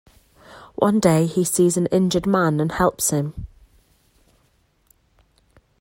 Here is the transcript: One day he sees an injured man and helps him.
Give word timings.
One 0.77 0.99
day 0.99 1.27
he 1.27 1.43
sees 1.43 1.77
an 1.77 1.85
injured 1.91 2.25
man 2.25 2.59
and 2.59 2.71
helps 2.71 3.11
him. 3.11 3.45